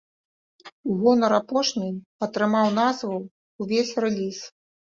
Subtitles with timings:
[0.93, 1.93] У гонар апошняй
[2.29, 3.21] атрымаў назву
[3.67, 4.43] увесь рэліз.